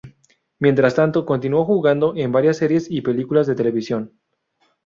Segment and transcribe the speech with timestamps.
[0.57, 4.17] Mientras tanto, continuó jugando en varias series y películas de televisión.